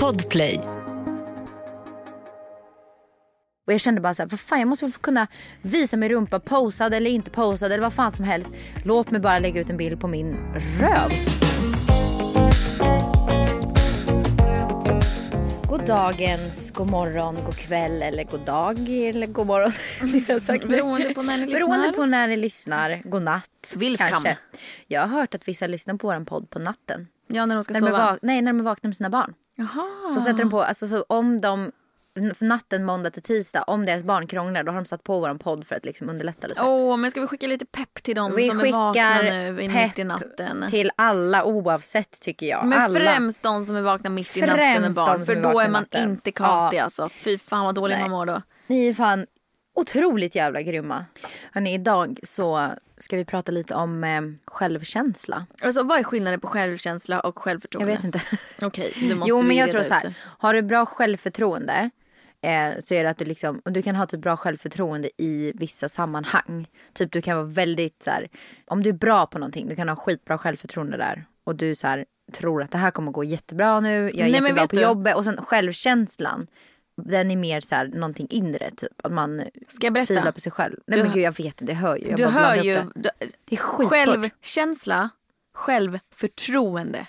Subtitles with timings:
[0.00, 0.60] Podplay.
[3.66, 5.26] Och jag kände bara så här, vad fan jag måste väl få kunna
[5.62, 8.54] visa min rumpa posad eller inte posad eller vad fan som helst.
[8.84, 10.36] Låt mig bara lägga ut en bild på min
[10.80, 11.10] röv.
[15.68, 19.72] God dagens, god morgon, god kväll eller god dag eller god morgon.
[20.68, 21.66] Beroende på när ni lyssnar.
[21.68, 23.02] Beroende på när ni lyssnar.
[23.04, 23.74] God natt.
[23.76, 24.08] Vilkam.
[24.08, 24.38] Kanske.
[24.86, 27.06] Jag har hört att vissa lyssnar på vår podd på natten.
[27.26, 28.12] Ja, när de ska När de, är sova.
[28.12, 29.34] vak- nej, när de är vakna med sina barn.
[29.56, 30.08] Jaha.
[30.14, 31.72] Så sätter de på, alltså så om de
[32.40, 35.66] natten måndag till tisdag, om deras barn krånglar då har de satt på vår podd
[35.66, 36.62] för att liksom underlätta lite.
[36.62, 39.68] Åh, men ska vi skicka lite pepp till dem Vi som är vakna nu i-
[39.68, 40.64] mitt i natten?
[40.70, 42.64] till alla oavsett tycker jag.
[42.64, 43.00] Men alla.
[43.00, 45.18] främst de som är vakna mitt i natten med barn.
[45.20, 46.82] de För då är man inte katig Ja.
[46.84, 47.08] alltså.
[47.08, 48.02] Fy fan vad dålig Nej.
[48.02, 48.42] man mår då.
[48.66, 49.26] Ni är fan
[49.74, 51.04] otroligt jävla grymma.
[51.52, 55.46] Hörrni, idag så ska vi prata lite om eh, självkänsla.
[55.62, 57.92] Alltså vad är skillnaden på självkänsla och Jag självförtroende?
[57.94, 58.20] vet inte.
[58.62, 60.14] Okej, du måste Jo men jag tror så här.
[60.38, 61.90] Har du bra självförtroende
[62.42, 65.52] eh, så är det att du liksom, och du kan ha typ bra självförtroende i
[65.54, 66.66] vissa sammanhang.
[66.92, 68.28] Typ du kan vara väldigt så här,
[68.66, 71.24] om du är bra på någonting, du kan ha skitbra självförtroende där.
[71.44, 74.32] Och du så här, tror att det här kommer gå jättebra nu, jag är Nej,
[74.32, 74.82] jättebra på du?
[74.82, 75.16] jobbet.
[75.16, 76.46] Och sen självkänslan,
[76.96, 78.92] den är mer så här någonting inre typ.
[79.06, 80.06] Att man Ska jag berätta?
[80.06, 80.76] tvivlar på sig själv.
[80.86, 82.08] Nej Du- men gud jag vet inte, jag hör ju.
[82.08, 82.74] Jag Du hör ju.
[82.74, 82.88] Det.
[82.94, 83.10] Du,
[83.44, 83.88] det är skitsvårt.
[83.90, 85.10] självkänsla,
[85.54, 87.06] självförtroende.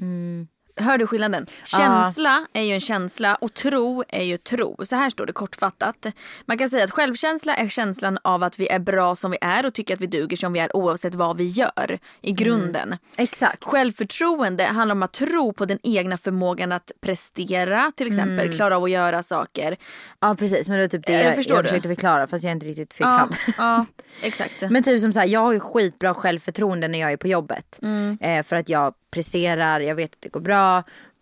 [0.00, 0.48] Mm.
[0.80, 1.46] Hör du skillnaden?
[1.64, 4.76] Känsla är ju en känsla och tro är ju tro.
[4.86, 6.06] Så här står det kortfattat.
[6.46, 9.66] Man kan säga att självkänsla är känslan av att vi är bra som vi är
[9.66, 12.96] och tycker att vi duger som vi är oavsett vad vi gör i grunden.
[13.16, 13.64] Exakt.
[13.64, 18.52] Självförtroende handlar om att tro på den egna förmågan att prestera till exempel, Mm.
[18.56, 19.76] klara av att göra saker.
[20.20, 22.66] Ja precis men det är typ det Eller jag, jag försökte förklara fast jag inte
[22.66, 23.54] riktigt fick Ja, fram.
[23.58, 23.86] ja
[24.22, 24.62] exakt.
[24.70, 27.78] Men typ som så här, jag har ju skitbra självförtroende när jag är på jobbet.
[27.82, 28.18] Mm.
[28.20, 30.65] Eh, för att jag presterar, jag vet att det går bra.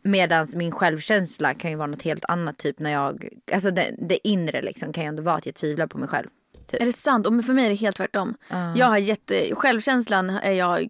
[0.02, 2.58] Medan min självkänsla kan ju vara något helt annat.
[2.58, 5.86] Typ när jag, alltså det, det inre liksom kan ju ändå vara att jag tvivlar
[5.86, 6.28] på mig själv.
[6.66, 6.82] Typ.
[6.82, 7.26] Är det sant?
[7.26, 8.34] Och för mig är det helt tvärtom.
[8.74, 10.88] Jag har jätte, självkänslan är jag,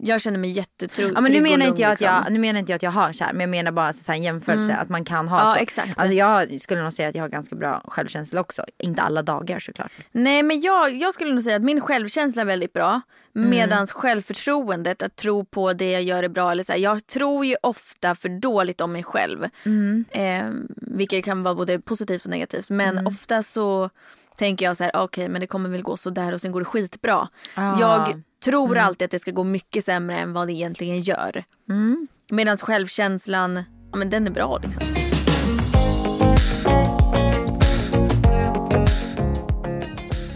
[0.00, 2.34] jag känner mig jättetrygg Ja, men nu menar, lugn, inte jag att jag, liksom.
[2.34, 4.18] nu menar inte jag att jag har så här, men jag menar bara så här,
[4.18, 5.62] en jämförelse att man kan ha Ja, så.
[5.62, 5.98] exakt.
[5.98, 8.64] Alltså jag skulle nog säga att jag har ganska bra självkänsla också.
[8.78, 9.92] Inte alla dagar såklart.
[10.12, 13.00] Nej men jag, jag skulle nog säga att min självkänsla är väldigt bra.
[13.36, 13.50] Mm.
[13.50, 16.52] Medans självförtroendet, att tro på det jag gör är bra.
[16.52, 19.46] Eller så här, jag tror ju ofta för dåligt om mig själv.
[19.66, 20.04] Mm.
[20.10, 20.44] Eh,
[20.76, 22.68] vilket kan vara både positivt och negativt.
[22.68, 23.06] Men Mm.
[23.06, 23.90] ofta så
[24.40, 26.60] tänker jag så här, okej men det kommer väl gå så där och sen går
[26.60, 27.28] det skitbra.
[27.54, 27.80] Ah.
[27.80, 31.44] Jag tror alltid att det ska gå mycket sämre än vad det egentligen gör.
[31.68, 32.06] Mm.
[32.30, 34.82] Medan självkänslan, ja men den är bra liksom.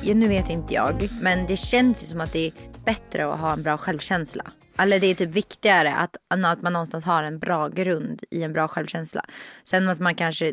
[0.03, 2.53] Ja, nu vet inte jag, men det känns ju som att det är
[2.85, 4.53] bättre att ha en bra självkänsla.
[4.79, 8.53] Eller det är typ viktigare att, att man någonstans har en bra grund i en
[8.53, 9.25] bra självkänsla.
[9.65, 10.53] Sen att man kanske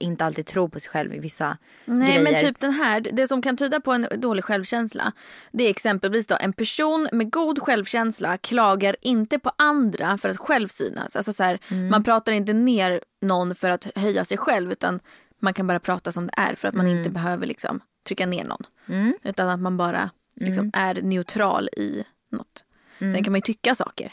[0.00, 2.22] inte alltid tror på sig själv i vissa Nej grejer.
[2.22, 5.12] men typ den här, det som kan tyda på en dålig självkänsla.
[5.52, 10.36] Det är exempelvis då en person med god självkänsla klagar inte på andra för att
[10.38, 11.16] själv synas.
[11.16, 11.88] Alltså så här, Mm.
[11.88, 15.00] Man pratar inte ner någon för att höja sig själv utan
[15.40, 16.98] man kan bara prata som det är för att man Mm.
[16.98, 19.12] inte behöver liksom trycka ner någon.
[19.22, 20.98] Utan att man bara liksom Mm.
[20.98, 22.64] är neutral i något.
[22.98, 24.12] Sen kan man ju tycka saker.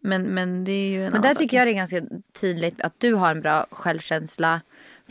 [0.00, 1.38] Men, men det är ju en Men annan där sak.
[1.38, 2.02] tycker jag det är ganska
[2.40, 4.60] tydligt att du har en bra självkänsla.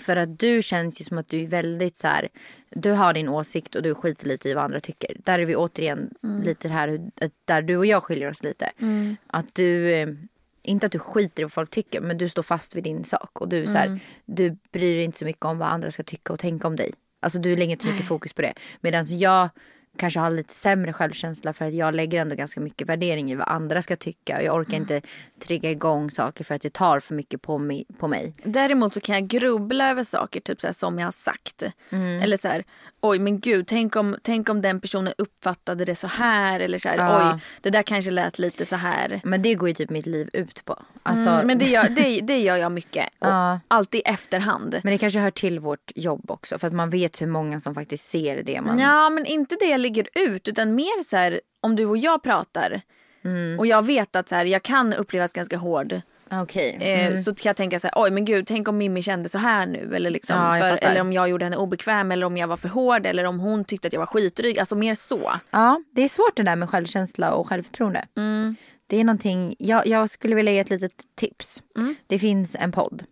[0.02, 2.30] För att du känns ju som att du är väldigt så här.
[2.70, 5.18] Du har din åsikt och du skiter lite i vad andra tycker.
[5.24, 6.42] Där är vi återigen Mm.
[6.44, 7.00] lite här
[7.46, 8.72] där du och jag skiljer oss lite.
[9.28, 10.08] Att du, eh,
[10.64, 13.42] inte att du skiter i vad folk tycker men du står fast vid din sak.
[13.42, 13.92] Och du, så Mm.
[13.92, 16.76] här, du bryr dig inte så mycket om vad andra ska tycka och tänka om
[16.76, 16.94] dig.
[17.20, 18.54] Alltså du lägger inte så mycket fokus på det.
[18.82, 19.50] Medan jag
[19.98, 23.48] kanske har lite sämre självkänsla för att jag lägger ändå ganska mycket värdering i vad
[23.48, 24.42] andra ska tycka.
[24.44, 25.02] Jag orkar inte
[25.40, 27.86] trigga igång saker för att det tar för mycket på mig.
[28.00, 28.34] På mig.
[28.44, 31.64] Däremot så kan jag grubbla över saker typ så här, som jag har sagt.
[31.90, 32.22] Mm.
[32.22, 32.64] Eller så här,
[33.02, 36.60] oj men gud, tänk om, tänk om den personen uppfattade det så här.
[36.60, 37.34] Eller så här, Ja.
[37.34, 39.22] oj, det där kanske lät lite så här.
[39.24, 40.84] Men det går ju typ mitt liv ut på.
[41.04, 43.06] Alltså, Mm, men det gör, det, det gör jag mycket.
[43.20, 43.60] Och Ja.
[43.68, 44.80] Alltid i efterhand.
[44.84, 46.60] men det kanske hör till vårt jobb också.
[46.60, 48.80] För att man vet hur många som faktiskt ser det man...
[48.80, 52.82] Ja men inte det lägger ut utan mer så här om du och jag pratar.
[53.24, 53.60] Mm.
[53.60, 56.02] Och jag vet att så här, jag kan upplevas ganska hård.
[56.32, 56.78] Okej.
[56.82, 59.38] Eh, Så kan jag tänka så här, oj men gud, tänk om Mimmi kände så
[59.38, 59.96] här nu.
[59.96, 62.70] Eller, liksom, Ja, för, eller om jag gjorde henne obekväm eller om jag var för
[62.70, 64.60] hård eller om hon tyckte att jag var skitdryg.
[64.60, 65.32] Alltså mer så.
[65.52, 68.06] Ja, det är svårt det där med självkänsla och självförtroende.
[68.18, 68.56] Mm.
[68.88, 71.64] Det är någonting, jag, jag skulle vilja ge ett litet tips.
[71.78, 71.96] Mm.
[72.08, 73.04] Det finns en podd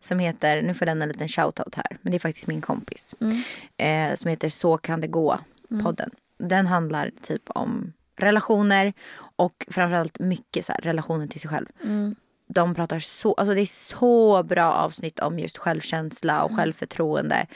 [0.00, 3.14] som heter, nu får den en liten shoutout här, men det är faktiskt min kompis.
[3.20, 4.10] Mm.
[4.10, 5.38] Eh, som heter Så kan det gå,
[5.84, 6.10] podden.
[6.38, 8.92] Den handlar typ om relationer
[9.36, 11.66] och framförallt mycket så här, relationen till sig själv.
[11.84, 12.16] Mm.
[12.48, 17.46] de pratar så, alltså det är så bra avsnitt om just självkänsla och självförtroende.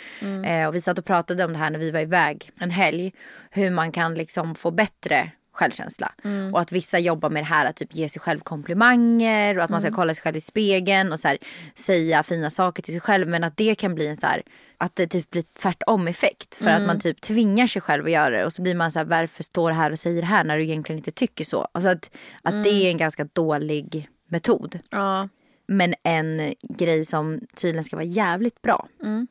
[0.45, 3.13] Eh, och vi satt och pratade om det här när vi var iväg en helg.
[3.51, 6.13] Hur man kan liksom få bättre självkänsla.
[6.53, 9.71] Och att vissa jobbar med det här att typ ge sig själv komplimanger och att
[9.71, 11.39] man ska kolla sig själv i spegeln och så här,
[11.75, 13.29] säga fina saker till sig själv.
[13.29, 14.43] Men att det kan bli en så här,
[14.83, 16.57] att det typ blir tvärtom effekt.
[16.57, 18.99] För att man typ tvingar sig själv att göra det och så blir man så
[18.99, 21.69] här, varför står du här och säger det här när du egentligen inte tycker så.
[21.73, 22.11] Alltså att,
[22.43, 24.79] att det är en ganska dålig metod.
[24.91, 25.29] Ja.
[25.69, 28.89] Men en grej som tydligen ska vara jävligt bra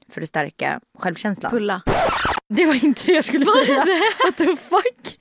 [0.10, 1.52] för att stärka självkänslan.
[1.52, 1.82] Pulla.
[2.48, 3.76] Det var inte det jag skulle säga.
[4.26, 5.18] What the fuck?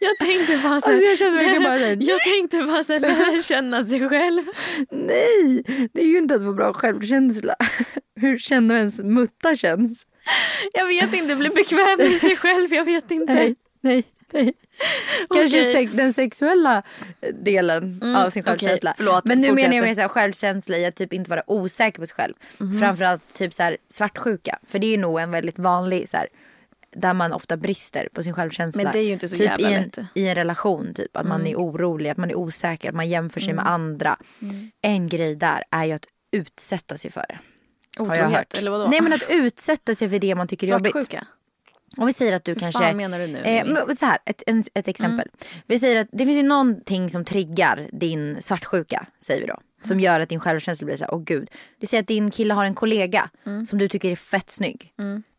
[0.00, 3.00] Jag tänkte bara så Alltså jag kände verkligen bara såhär, Jag tänkte bara så här,
[3.00, 4.42] lära känna sig själv.
[4.90, 5.62] nej,
[5.92, 7.54] det är ju inte att få bra självkänsla.
[8.16, 10.06] Hur känner ens mutta känns?
[10.72, 12.74] Jag vet inte, bli bekväm med sig själv.
[12.74, 13.34] Jag vet inte.
[13.34, 14.54] Nej, nej, nej.
[15.34, 15.72] Kanske Okej.
[15.72, 16.82] sex, den sexuella
[17.42, 18.94] delen av sin självkänsla.
[18.96, 19.64] Förlåt, Men nu fortsätt.
[19.64, 22.34] menar jag mer så här, självkänsla i att typ inte vara osäker på sig själv.
[22.58, 22.78] Mhm.
[22.78, 24.58] Framförallt typ så här, svartsjuka.
[24.66, 26.28] För det är nog en väldigt vanlig så här,
[26.96, 28.82] där man ofta brister på sin självkänsla.
[28.82, 29.98] Men det är ju inte så typ jävla i en, lätt.
[29.98, 30.08] Mm.
[30.14, 31.16] I en relation typ.
[31.16, 34.16] Att man är orolig, att man är osäker, att man jämför sig med andra.
[34.42, 34.70] Mm.
[34.82, 37.38] En grej där är ju att utsätta sig för det.
[37.98, 38.86] Otrohet, eller vadå?
[38.86, 40.92] Nej men att utsätta sig för det man tycker är jobbigt.
[40.92, 41.26] Svartsjuka?
[41.96, 42.82] Om vi säger att du Hur kanske...
[42.82, 43.38] fan menar du nu?
[43.38, 43.64] Eh,
[43.96, 45.28] så här, ett, en, ett exempel.
[45.66, 49.60] Vi säger att det finns ju någonting som triggar din svartsjuka, säger vi då.
[49.84, 51.50] Som gör att din självkänsla blir så här, åh gud.
[51.80, 53.30] Vi säger att din kille har en kollega
[53.66, 54.92] som du tycker är fett snygg.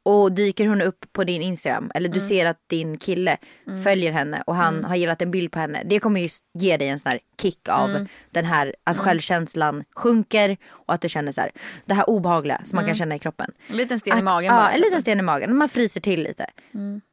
[0.10, 3.38] Och dyker hon upp på din Instagram eller du ser att din kille
[3.84, 5.84] följer henne och han har gillat en bild på henne.
[5.86, 10.58] Det kommer ju ge dig en sån här kick av den här att självkänslan sjunker
[10.70, 11.52] och att du känner så här,
[11.86, 13.52] det här obehagliga som man kan känna i kroppen.
[13.70, 14.86] En liten sten i Att- magen Ja, en typ.
[14.86, 15.56] liten sten i magen.
[15.58, 16.46] Man fryser till lite.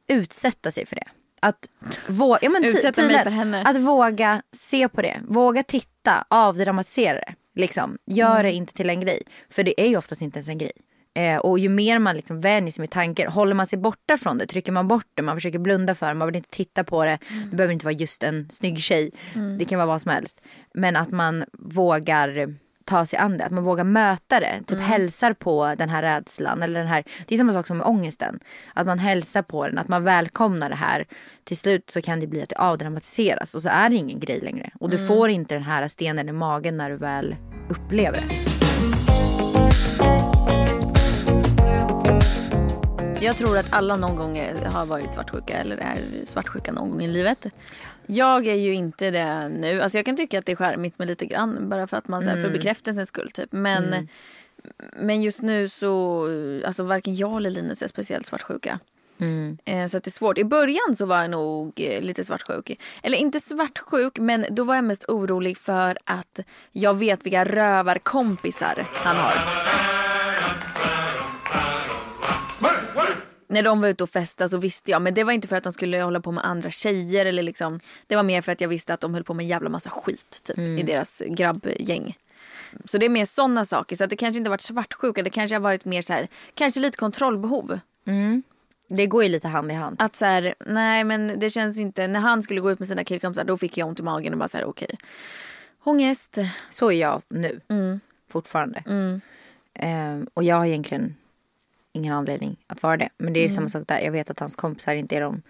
[0.07, 1.07] Utsätta sig för det.
[1.41, 1.69] Att,
[2.07, 3.63] vå- ja, men Utsätta mig för henne.
[3.63, 5.21] att våga se på det.
[5.27, 7.33] Våga titta, avdramatisera det.
[7.55, 7.97] Liksom.
[8.05, 8.43] Gör Mm.
[8.43, 9.21] det inte till en grej.
[9.49, 10.71] För det är ju oftast inte ens en grej.
[11.15, 14.37] Eh, och ju mer man liksom vänjer sig med tankar, håller man sig borta från
[14.37, 17.03] det, trycker man bort det, man försöker blunda för det, man vill inte titta på
[17.03, 17.17] det.
[17.29, 17.49] Mm.
[17.49, 19.11] Det behöver inte vara just en snygg tjej.
[19.59, 20.41] Det kan vara vad som helst.
[20.73, 24.61] Men att man vågar ta sig an det, att man vågar möta det.
[24.67, 26.63] Typ hälsar på den här rädslan.
[26.63, 28.39] Eller den här, det är samma sak som med ångesten.
[28.73, 31.05] Att man hälsar på den, att man välkomnar det här.
[31.43, 34.39] Till slut så kan det bli att det avdramatiseras och så är det ingen grej
[34.39, 34.71] längre.
[34.79, 37.35] Och du får inte den här stenen i magen när du väl
[37.69, 38.54] upplever det.
[43.21, 47.07] Jag tror att alla någon gång har varit svartsjuka eller är svartsjuka någon gång i
[47.07, 47.45] livet.
[48.05, 49.81] Jag är ju inte det nu.
[49.81, 52.23] Alltså jag kan tycka att det är charmigt med lite grann bara för att man
[52.23, 53.51] så här, för bekräftelsens skull typ.
[53.51, 54.07] Men,
[54.99, 56.27] men just nu så,
[56.65, 58.79] alltså varken jag eller Linus är speciellt svartsjuka.
[59.65, 60.37] Eh, Så att det är svårt.
[60.37, 62.79] I början så var jag nog eh, lite svartsjuk.
[63.03, 66.39] Eller inte svartsjuk men då var jag mest orolig för att
[66.71, 70.04] jag vet vilka rövarkompisar han har.
[73.55, 75.63] När de var ute och festade så visste jag, men det var inte för att
[75.63, 77.79] de skulle hålla på med andra tjejer eller liksom.
[78.07, 79.89] Det var mer för att jag visste att de höll på med en jävla massa
[79.89, 82.17] skit typ, i deras grabbgäng.
[82.85, 83.95] Så det är mer sådana saker.
[83.95, 86.79] Så att det kanske inte varit svartsjuka, det kanske har varit mer så här, kanske
[86.79, 87.79] lite kontrollbehov.
[88.87, 89.95] Det går ju lite hand i hand.
[89.99, 93.03] Att så här, nej men det känns inte, när han skulle gå ut med sina
[93.03, 94.97] killkompisar då fick jag ont i magen och bara så här okej.
[95.83, 96.37] Ångest.
[96.69, 97.61] Så är jag nu.
[97.69, 97.99] Mm.
[98.31, 98.83] Fortfarande.
[99.73, 101.15] Ehm, och jag har egentligen
[101.95, 103.09] ingen anledning att vara det.
[103.17, 103.55] Men det är Mm.
[103.55, 103.99] samma sak där.
[103.99, 105.41] Jag vet att hans kompisar inte är de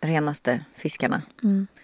[0.00, 1.22] renaste fiskarna.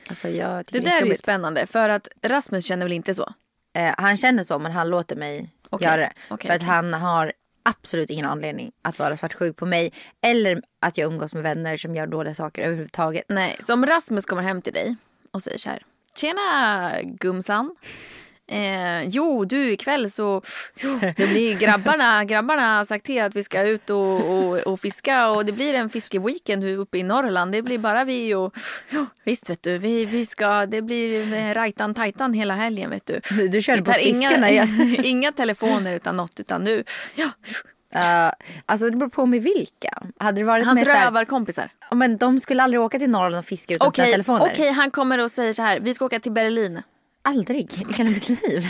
[0.08, 0.58] Alltså jag Mm.
[0.58, 3.32] Det tycker där är ju spännande för att Rasmus känner väl inte så?
[3.75, 6.12] Eh, han känner så men han låter mig Okej, göra det.
[6.30, 6.68] okej, för att okej.
[6.75, 7.32] han har
[7.62, 9.92] absolut ingen anledning att vara svartsjuk på mig.
[10.20, 13.25] Eller att jag umgås med vänner som gör dåliga saker överhuvudtaget.
[13.28, 14.96] Nej, så om Rasmus kommer hem till dig
[15.30, 15.82] och säger så här.
[16.14, 17.76] Tjena gumsan.
[18.50, 20.42] Eh, jo, du ikväll så
[20.76, 24.80] jo, det blir grabbarna, grabbarna har sagt till att vi ska ut och, och, och
[24.80, 27.52] fiska och det blir en fiskeweekend uppe i Norrland.
[27.52, 28.54] Det blir bara vi och
[28.90, 33.20] jo, visst vet du, vi, vi ska, det blir rajtan tajtan hela helgen vet du.
[33.49, 34.96] Du, Vi på fiskarna inga, igen.
[35.04, 36.84] inga telefoner utan något utan nu.
[37.14, 37.30] Ja,
[37.96, 38.32] Uh,
[38.66, 40.02] alltså det beror på med vilka.
[40.18, 41.70] Hade det varit hans med rövarkompisar.
[41.90, 44.50] Men de skulle aldrig åka till Norrland och fiska utan sina Okej, telefoner.
[44.52, 45.80] okej, han kommer och säger så här.
[45.80, 46.82] Vi ska åka till Berlin.
[47.25, 48.69] Aldrig i hela mitt liv.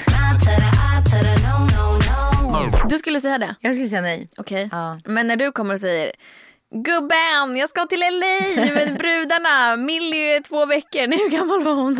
[2.88, 3.54] Du skulle säga det?
[3.60, 4.28] Jag skulle säga nej.
[4.36, 4.68] Okej.
[4.72, 5.00] Ja.
[5.04, 6.12] Men när du kommer och säger
[6.74, 9.76] Gubben, jag ska till LA med brudarna.
[9.76, 11.06] Millie är två veckor.
[11.06, 11.92] Nej, hur gammal var hon?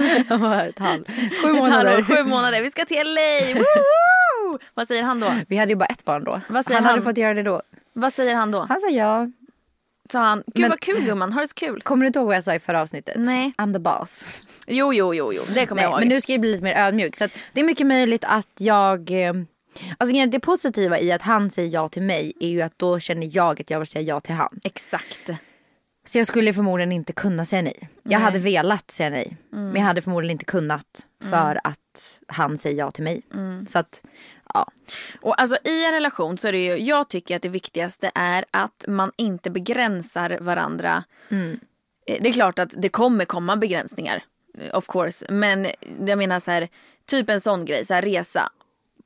[0.69, 1.05] ett halv.
[1.43, 1.91] Sju Ett månader.
[1.95, 2.61] halvår, sju månader.
[2.63, 3.55] Vi ska till LA.
[3.61, 4.59] Woohoo!
[4.75, 5.33] Vad säger han då?
[5.49, 6.41] Vi hade ju bara ett barn då.
[6.49, 7.05] Vad säger han hade han?
[7.05, 7.63] fått göra det då.
[7.93, 8.67] Vad säger han då?
[8.69, 9.27] Han sa ja.
[10.13, 11.81] Sa han, gud Men- vad kul gumman, har det så kul.
[11.83, 13.15] Kommer du inte ihåg vad jag sa i förra avsnittet?
[13.19, 13.53] Nej.
[13.59, 14.43] I'm the boss.
[14.67, 15.43] Jo, jo, jo, jo.
[15.55, 16.01] det kommer jag Nej, ihåg.
[16.01, 17.17] men nu ska jag bli lite mer ödmjuk.
[17.17, 19.11] Så det är mycket möjligt att jag...
[19.27, 19.33] eh,
[19.99, 23.29] Alltså det positiva i att han säger ja till mig är ju att då känner
[23.37, 24.61] jag att jag vill säga ja till han.
[24.65, 25.31] Exakt.
[26.07, 27.89] Så jag skulle förmodligen inte kunna säga nej.
[28.03, 29.37] Jag hade velat säga nej.
[29.51, 33.23] Men jag hade förmodligen inte kunnat för att han säger ja till mig.
[33.67, 34.03] Så att,
[34.55, 34.71] ja.
[35.21, 38.45] Och alltså i en relation så är det ju, jag tycker att det viktigaste är
[38.51, 41.05] att man inte begränsar varandra.
[41.31, 41.61] Mm.
[42.07, 44.23] Eh, Det är klart att det kommer komma begränsningar.
[44.59, 45.27] eh, Of course.
[45.33, 45.67] Men
[46.07, 46.69] jag menar så här,
[47.07, 48.53] typ en sån grej, så här resa.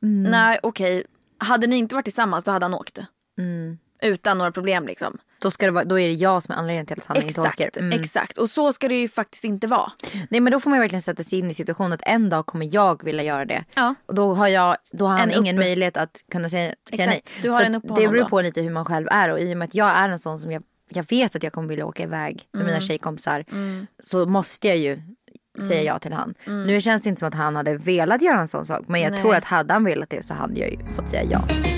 [0.02, 0.30] Mm.
[0.30, 1.04] Nej okej,
[1.38, 2.98] hade ni inte varit tillsammans då hade han åkt.
[3.38, 3.78] Mm.
[4.02, 5.18] Utan några problem liksom.
[5.38, 7.26] Då, ska det vara, då är det jag som är anledningen till att han inte
[7.28, 7.78] Exakt, åker.
[7.78, 8.00] Mm.
[8.00, 8.38] exakt.
[8.38, 9.92] Och så ska det ju faktiskt inte vara.
[10.30, 12.74] Nej men då får man verkligen sätta sig in i situationen att en dag kommer
[12.74, 13.64] jag vilja göra det.
[13.74, 13.94] Ja.
[14.06, 17.06] Och då har, jag, då har han En ingen upp- möjlighet att kunna säga, säga
[17.06, 17.22] nej.
[17.42, 18.28] Du har Så en upp på det beror då.
[18.28, 20.38] på lite hur man själv är och i och med att jag är en sån
[20.38, 22.66] som jag, jag vet att jag kommer vilja åka iväg med Mm.
[22.74, 23.44] mina tjejkompisar.
[24.02, 25.02] Så måste jag ju
[25.68, 26.34] säga ja till han.
[26.44, 28.84] Nu känns det inte som att han hade velat göra en sån sak.
[28.88, 29.14] Men jag Mm.
[29.14, 29.22] Nej.
[29.22, 31.75] tror att hade han velat det så hade jag ju fått säga ja.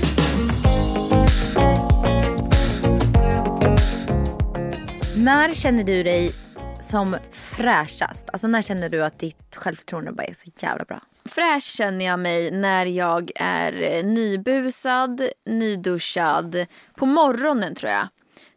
[5.18, 6.32] När känner du dig
[6.80, 8.30] som fräschast?
[8.30, 11.02] Alltså när känner du att ditt självförtroende bara är så jävla bra?
[11.24, 16.66] Fräsch känner jag mig när jag är eh, nybusad, nyduschad.
[16.94, 18.08] På morgonen tror jag.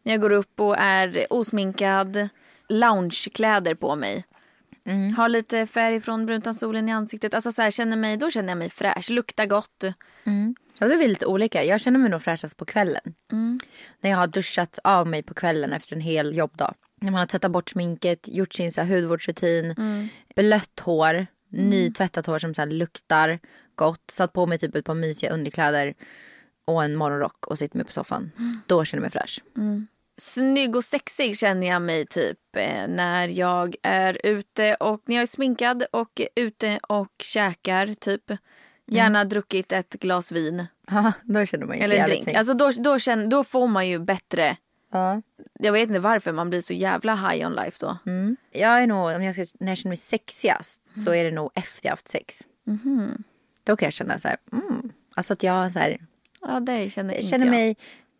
[0.03, 2.29] När jag går upp och är osminkad.
[2.69, 4.25] Loungekläder på mig.
[5.17, 7.33] Har lite färg från bruntansolen i ansiktet.
[7.33, 9.09] Alltså så här, känner mig, då känner jag mig fräsch.
[9.09, 9.83] Luktar gott.
[10.81, 11.63] Ja, då är lite olika.
[11.63, 13.13] Jag känner mig nog fräschast på kvällen.
[14.01, 16.73] När jag har duschat av mig på kvällen efter en hel jobbdag.
[17.01, 19.75] När man har tvättat bort sminket, gjort sin så här, hudvårdsrutin,
[20.35, 23.39] blött hår, nytvättat hår som så här, luktar
[23.75, 24.11] gott.
[24.11, 25.93] Satt på mig typ ett par mysiga underkläder
[26.65, 28.31] och en morgonrock och sitter mig på soffan.
[28.67, 29.39] Då känner jag mig fräsch.
[30.17, 35.21] Snygg och sexig känner jag mig typ eh, när jag är ute och när jag
[35.21, 38.31] är sminkad och ute och käkar typ.
[38.95, 40.65] Gärna druckit ett glas vin.
[40.91, 42.33] Ja, då känner man ju Eller sig drink.
[42.33, 44.57] Alltså då, då, känner, då får man ju bättre.
[44.91, 45.21] Ja.
[45.59, 47.97] Jag vet inte varför man blir så jävla high on life då.
[48.51, 51.51] Jag är nog, om jag ska, när jag känner mig sexigast så är det nog
[51.55, 52.41] efter jag haft sex.
[53.63, 54.91] Då kan jag känna så här, mm.
[55.15, 55.97] Alltså att jag så här,
[56.41, 57.51] Ja, det känner jag känner jag.
[57.51, 57.75] mig,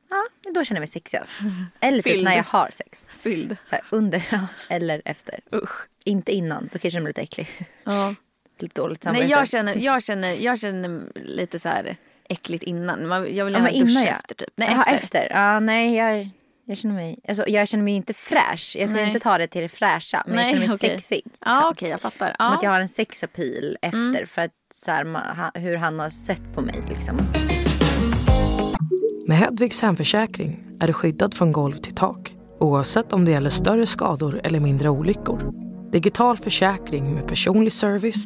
[0.10, 1.34] ja då känner jag mig sexigast.
[1.82, 3.06] Eller typ när jag har sex.
[3.08, 3.58] Fylld.
[3.64, 5.40] Så här, under ja, eller efter.
[5.56, 5.88] Usch.
[6.06, 7.48] Inte innan, då kan jag känna mig lite äcklig.
[7.84, 8.16] Ja.
[8.62, 9.24] Lite dåligt samvete.
[9.26, 11.96] Nej, jag känner, jag, känner, jag känner lite så här
[12.30, 13.08] äckligt innan.
[13.08, 14.16] Man- Jag vill ja, gärna innan duscha jag.
[14.16, 14.50] efter typ.
[14.56, 14.96] Nej, Jaha, efter.
[14.96, 15.28] efter.
[15.30, 16.30] Ja, nej, jag,
[16.66, 18.76] jag känner mig, alltså, jag känner mig inte fräsch.
[18.80, 19.08] Jag ska Nej.
[19.08, 20.90] inte ta det till det fräscha, men jag Nej, känner mig okej.
[20.90, 21.22] sexig.
[21.26, 21.70] Ja, liksom.
[21.72, 22.26] okej, jag fattar.
[22.26, 22.56] Som Ja.
[22.56, 26.10] att jag har en sexappeal efter för att så här, ma- ha- hur han har
[26.10, 26.76] sett på mig.
[26.90, 27.18] Liksom.
[29.28, 33.86] Med Hedvigs hemförsäkring är du skyddad från golv till tak oavsett om det gäller större
[33.86, 35.54] skador eller mindre olyckor.
[35.92, 38.26] Digital försäkring med personlig service,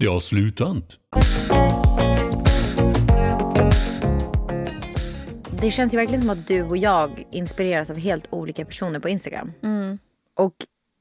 [0.00, 0.98] Det har slutat.
[5.62, 9.08] Det känns ju verkligen som att du och jag inspireras av helt olika personer på
[9.08, 9.52] Instagram.
[10.36, 10.54] Och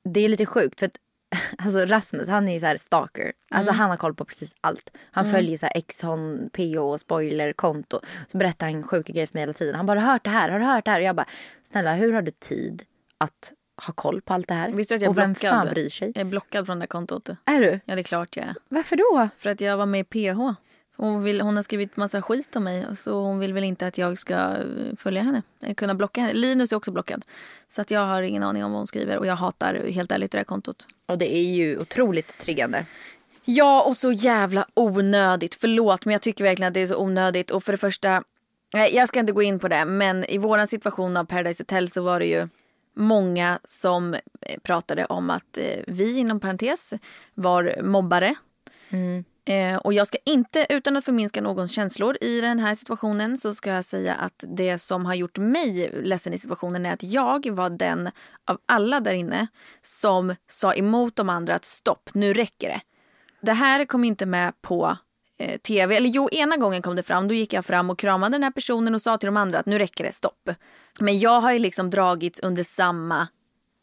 [0.10, 0.96] det är lite sjukt för att
[1.58, 3.32] alltså Rasmus han är ju så här stalker.
[3.52, 4.92] Alltså han har koll på precis allt.
[5.12, 8.00] Han följer så här Exxon, PO, spoiler, konto.
[8.28, 9.76] Så berättar han sjuka grejer för mig hela tiden.
[9.76, 11.00] Han bara har du hört det här, har du hört det här?
[11.00, 11.28] Och jag bara
[11.64, 12.84] snälla hur har du tid
[13.18, 13.54] att
[13.86, 14.72] ha koll på allt det här?
[14.72, 15.50] Visste du att jag och vem blockad?
[15.50, 16.12] fan bryr sig?
[16.16, 17.30] Jag är blockad från det kontot.
[17.46, 17.80] Är du?
[17.86, 18.56] Ja, det är klart jag är.
[18.70, 19.30] Varför då?
[19.38, 20.40] För att jag var med i PH.
[20.98, 23.98] Hon, vill, hon har skrivit massa skit om mig så hon vill väl inte att
[23.98, 25.42] jag ska eh, följa henne.
[25.64, 26.34] Eh, Kunna blocka henne.
[26.34, 27.26] Linus är också blockad.
[27.68, 30.32] Så att jag har ingen aning om vad hon skriver och jag hatar helt ärligt
[30.32, 30.88] det där kontot.
[31.06, 32.86] Och det är ju otroligt triggande.
[33.46, 35.56] Ja, och så jävla onödigt.
[35.56, 37.52] Förlåt, men jag tycker verkligen att det är så onödigt.
[37.52, 38.24] Och för det första,
[38.74, 41.90] nej, jag ska inte gå in på det, men i våran situation av Paradise Hotel
[41.90, 42.48] så var det ju
[43.00, 44.20] många som eh,
[44.64, 46.94] pratade om att eh, vi, inom parentes,
[47.34, 48.36] var mobbare.
[49.46, 53.54] Eh, och jag ska inte, utan att förminska någons känslor i den här situationen, så
[53.54, 57.50] ska jag säga att det som har gjort mig ledsen i situationen är att jag
[57.52, 58.10] var den
[58.46, 59.48] av alla där inne
[59.82, 62.82] som sa emot de andra att stopp, nu räcker det.
[63.42, 64.98] Det här kom inte med på
[65.40, 65.96] eh, tv.
[65.96, 67.28] Eller jo, ena gången kom det fram.
[67.28, 69.66] Då gick jag fram och kramade den här personen och sa till de andra att
[69.66, 70.50] nu räcker det, stopp.
[71.00, 73.28] Men jag har ju liksom dragits under samma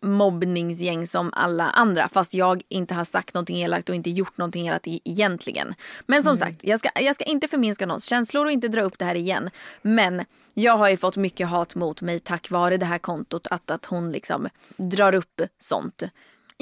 [0.02, 2.08] mobbningsgäng som alla andra.
[2.08, 5.74] Fast jag inte har sagt någonting elakt och inte gjort någonting elakt e- egentligen.
[6.06, 8.98] Men som sagt, jag ska, jag ska inte förminska någons känslor och inte dra upp
[8.98, 9.50] det här igen.
[9.82, 13.46] Men jag har ju fått mycket hat mot mig tack vare det här kontot.
[13.46, 16.02] Att, att hon liksom drar upp sånt.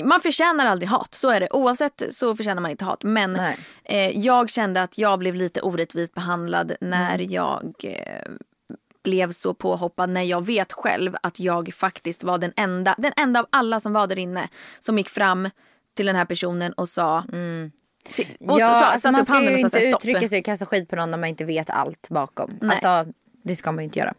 [0.02, 1.48] Man förtjänar aldrig hat, så är det.
[1.50, 3.02] Oavsett så förtjänar man inte hat.
[3.02, 3.36] Men
[3.84, 8.32] eh, jag kände att jag blev lite orättvist behandlad när jag eh,
[9.02, 13.40] blev så påhoppad när jag vet själv att jag faktiskt var den enda, den enda
[13.40, 14.48] av alla som var där inne
[14.78, 15.50] som gick fram
[15.94, 17.24] till den här personen och sa
[18.12, 20.66] till, och ja, så, så, alltså man ska ju inte här, uttrycka sig och kasta
[20.66, 22.58] skit på någon när man inte vet allt bakom.
[22.60, 22.70] Nej.
[22.70, 24.14] Alltså, det ska man ju inte göra.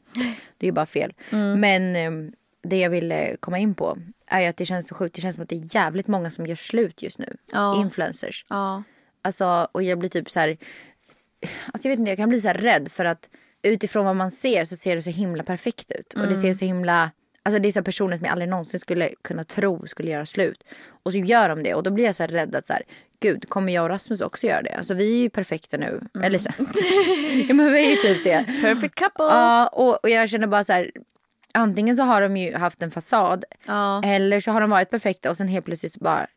[0.58, 1.14] Det är ju bara fel.
[1.30, 1.60] Mm.
[1.60, 2.32] Men eh,
[2.64, 3.98] det jag ville komma in på
[4.38, 5.16] är ju att det känns så sjukt.
[5.16, 7.38] Det känns som att det är jävligt många som gör slut just nu.
[7.52, 7.82] Ja.
[7.82, 8.46] Influencers.
[8.50, 8.84] Ja.
[9.22, 10.58] Alltså, och jag blir typ så här...
[11.74, 13.30] Alltså jag vet inte, jag kan bli så här rädd för att
[13.64, 16.14] utifrån vad man ser så ser det så himla perfekt ut.
[16.14, 17.12] Och det ser så himla...
[17.44, 20.64] Alltså det är så personer som jag aldrig någonsin skulle kunna tro skulle göra slut.
[21.04, 22.84] Och så gör de det och då blir jag så rädd att så här,
[23.20, 24.76] gud kommer jag och Rasmus också göra det?
[24.78, 26.02] Alltså vi är ju perfekta nu.
[26.24, 26.50] Eller så.
[27.48, 28.46] ja men vi är ju typ det.
[28.62, 29.26] Perfect couple.
[29.26, 30.92] Ja och, och jag känner bara så här.
[31.56, 33.46] Antingen så har de ju haft en fasad.
[33.66, 34.04] Ja.
[34.04, 36.28] Eller så har de varit perfekta och sen helt plötsligt bara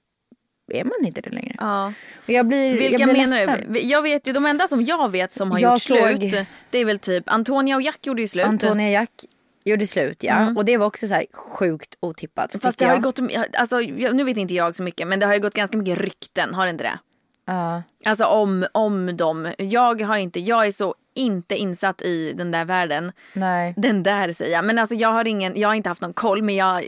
[0.73, 1.57] är man inte det längre.
[1.59, 1.93] Ja.
[2.25, 3.73] Och jag blir, Vilka jag blir menar ledsen.
[3.73, 3.81] du?
[3.81, 6.79] Jag vet ju, de enda som jag vet som har Jag gjort såg- slut det
[6.79, 8.47] är väl typ Antonia och Jack gjorde ju slut.
[8.47, 9.11] Antonia Jack
[9.65, 10.55] gjorde slut ja.
[10.57, 12.55] Och det var också så här sjukt otippat.
[12.55, 12.61] Mm.
[12.61, 13.03] Fast det har ju jag.
[13.03, 13.21] gått,
[13.59, 13.79] alltså,
[14.13, 16.65] nu vet inte jag så mycket men det har ju gått ganska mycket rykten, har
[16.65, 16.99] det inte det?
[17.47, 17.83] Ja.
[18.05, 19.53] Alltså om, om dem.
[19.59, 23.13] Jag har inte, jag är så inte insatt i den där världen.
[23.33, 23.75] Nej.
[23.77, 24.65] Den där säger jag.
[24.65, 26.83] Men alltså jag har ingen, jag har inte haft någon koll men jag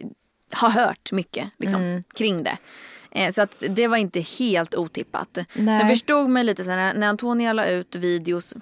[0.52, 2.02] har hört mycket liksom, Mm.
[2.14, 2.56] kring det.
[3.10, 5.38] Eh, så att det var inte helt otippat.
[5.54, 5.80] Nej.
[5.80, 8.54] Sen förstod mig lite sen när, när Antonia la ut videos.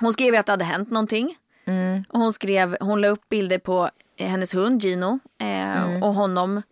[0.00, 1.36] Hon skrev att det hade hänt någonting.
[1.64, 2.04] Mm.
[2.08, 6.02] Och hon skrev, hon la upp bilder på hennes hund Gino eh, Mm.
[6.02, 6.62] och honom.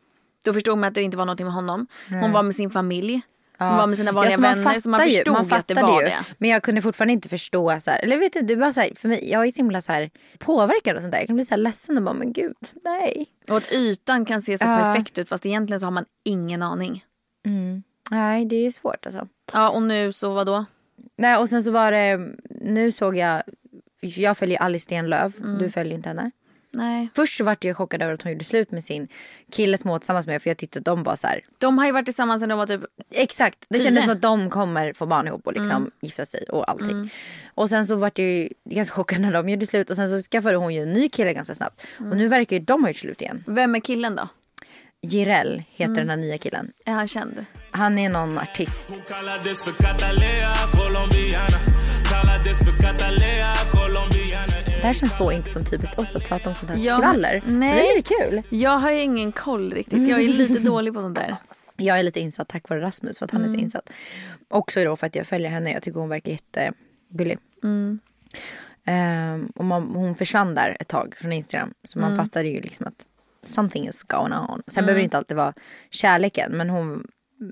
[0.44, 1.86] Då förstod man att det inte var någonting med honom.
[2.08, 3.20] Hon var med sin familj.
[3.68, 4.80] Hon var med sina vanliga man vänner.
[4.80, 6.06] Så man fattar ju- förstod man att det var ju.
[6.08, 6.18] det.
[6.38, 7.80] Men jag kunde fortfarande inte förstå.
[7.80, 9.80] Så här, eller vet du, det var så här, för mig, jag är så himla
[9.80, 11.18] så här, påverkad och sånt där.
[11.18, 13.26] Jag kan bli så här ledsen och bara, men gud, nej.
[13.50, 14.78] Och att ytan kan se så Ja.
[14.78, 17.04] perfekt ut fast egentligen så har man ingen aning.
[18.10, 19.28] Nej, det är svårt alltså.
[19.52, 20.64] Ja och nu så vadå?
[21.18, 22.20] Nej, och sen så var det,
[22.60, 23.42] nu såg jag,
[24.00, 25.58] jag följer Alice Stenlöf, Mm.
[25.58, 26.30] du följer inte henne.
[26.72, 27.08] Nej.
[27.16, 29.08] Först så vart jag chockad över att hon gjorde slut med sin
[29.52, 31.86] kille som var tillsammans med för jag tyckte att de var så här, De har
[31.86, 32.80] ju varit tillsammans sedan de var typ
[33.14, 33.84] Exakt, det Tio.
[33.84, 35.90] kändes som att de kommer få barn ihop och liksom Mm.
[36.00, 37.10] gifta sig och allting.
[37.54, 40.22] Och sen så vart jag ju ganska chockad när de gjorde slut och sen så
[40.30, 41.80] skaffade hon ju en ny kille ganska snabbt.
[41.98, 42.10] Mm.
[42.10, 43.44] Och nu verkar ju de ha gjort slut igen.
[43.46, 44.28] Vem är killen då?
[45.02, 45.96] Jireel heter Mm.
[45.96, 46.72] den här nya killen.
[46.84, 47.44] Är han känd?
[47.70, 48.90] Han är någon artist.
[49.08, 51.58] Calades för Catalea, colombiana.
[52.10, 54.19] Calades för Catalea, colombiana.
[54.80, 57.42] Det här känns så inte som typiskt oss att prata om sånt här Ja, skvaller.
[57.46, 57.82] nej.
[57.82, 58.42] Det är lite kul.
[58.60, 60.08] Jag har ju ingen koll riktigt.
[60.08, 61.36] Jag är lite dålig på sånt där.
[61.76, 63.64] Jag är lite insatt tack vare Rasmus för att han är så Mm.
[63.64, 63.90] insatt.
[64.48, 65.72] Också då för att jag följer henne.
[65.72, 67.38] Jag tycker hon verkar jättegullig.
[67.62, 67.98] Mm.
[68.84, 71.74] Ehm, och man, hon försvann där ett tag från Instagram.
[71.84, 72.24] Så man Mm.
[72.24, 73.06] fattade ju liksom att
[73.46, 74.62] something is going on.
[74.66, 75.54] Sen behöver det inte alltid vara
[75.90, 76.52] kärleken.
[76.52, 77.06] Men hon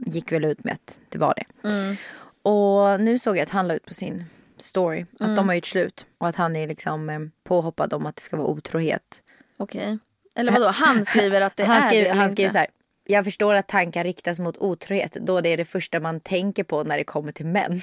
[0.07, 1.69] gick väl ut med att det var det.
[1.69, 1.97] Mm.
[2.43, 4.25] Och nu såg jag att han la ut på sin
[4.63, 5.35] story att Mm.
[5.35, 6.07] de har gjort slut.
[6.19, 9.23] Och att han är liksom eh, påhoppad om att det ska vara otrohet.
[9.57, 9.99] Okej.
[10.35, 10.67] Eller vadå?
[10.69, 12.53] Han skriver att det han är skriver, det han skriver inte?
[12.53, 12.67] så här.
[13.11, 16.83] Jag förstår att tankar riktas mot otrohet då det är det första man tänker på
[16.85, 17.81] när det kommer till män.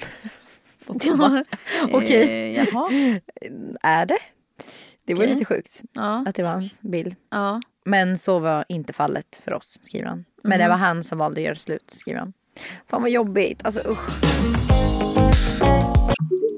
[1.18, 1.44] Bara,
[1.92, 2.90] Okej, Eh, jaha.
[3.82, 4.18] är det?
[5.04, 5.32] Det var Okej.
[5.34, 6.24] lite sjukt Ja.
[6.28, 7.16] att det var hans bild.
[7.30, 7.60] ja.
[7.84, 10.24] Men så var inte fallet för oss, skriver han.
[10.42, 10.64] Men Mm.
[10.64, 12.32] det var han som valde att göra slut, skriver han.
[12.86, 13.64] Fan vad jobbigt.
[13.64, 14.55] Alltså usch.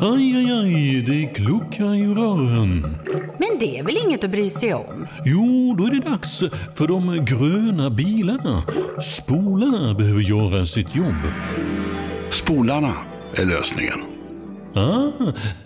[0.00, 2.96] Aj, aj, aj, det kluckar i rören.
[3.38, 5.06] Men det är väl inget att bry sig om?
[5.24, 6.38] Jo, då är det dags
[6.74, 8.62] för de gröna bilarna.
[9.02, 11.22] Spolarna behöver göra sitt jobb.
[12.30, 12.92] Spolarna
[13.34, 13.98] är lösningen.
[14.74, 15.12] Ah,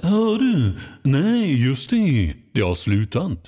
[0.03, 0.73] hör du?
[1.03, 2.35] Nej, just det.
[2.55, 3.39] Det har slutat.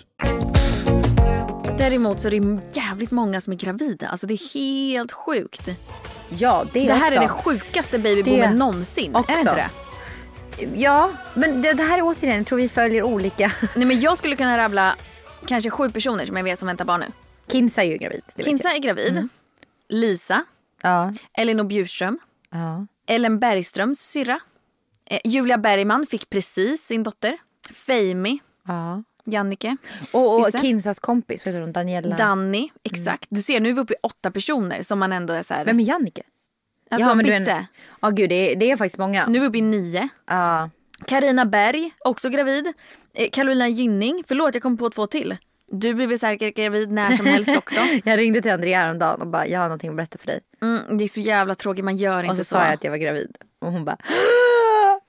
[1.78, 4.06] Däremot så är det jävligt många som är gravida.
[4.08, 5.68] Alltså det är helt sjukt.
[6.28, 7.16] Ja, det, Det här också.
[7.18, 9.14] är det sjukaste babyboomen Det någonsin.
[9.14, 9.32] också.
[9.32, 9.70] Är det inte det?
[10.74, 13.52] Ja, men det, det här är återigen, jag tror vi följer olika.
[13.76, 14.96] Nej men jag skulle kunna rabbla
[15.46, 17.06] kanske sju personer som jag vet som väntar barn nu.
[17.48, 18.22] Kinsa är ju gravid.
[18.38, 19.12] Kinsa är gravid.
[19.12, 19.28] Mm.
[19.88, 20.44] Lisa.
[20.82, 21.16] jag.
[21.38, 22.18] Elinor Bjurström.
[22.50, 22.86] Ja.
[23.06, 24.40] Ellen Bergströms syrra.
[25.06, 27.38] Eh, Julia Bergman fick precis sin dotter.
[27.70, 28.38] Famey,
[28.68, 29.02] Ja.
[29.24, 29.76] Jannike,
[30.12, 30.60] Och, och.
[30.60, 32.16] Kinsas kompis, vet du Daniela.
[32.16, 32.68] Danny.
[32.82, 33.26] Exakt.
[33.30, 35.64] Du ser nu är vi uppe i åtta personer som man ändå är så här.
[35.64, 36.22] Vem är Jannike?
[36.92, 37.66] Alltså Ja, men Bisse.
[38.00, 39.26] Ja gud det är, det är faktiskt många.
[39.26, 40.08] Nu är vi uppe i nio.
[40.26, 40.70] Ja.
[41.06, 42.72] Karina Berg, också gravid.
[43.14, 45.36] Eh, Carolina Gynning, förlåt jag kom på två till.
[45.74, 47.80] Du blir väl säkert gravid när som helst också.
[48.04, 50.40] Jag ringde till Andrea häromdagen och bara jag har någonting att berätta för dig.
[50.62, 52.48] Mm, det är så jävla tråkigt, man gör Och inte så så.
[52.50, 53.96] sa jag att jag var gravid och hon bara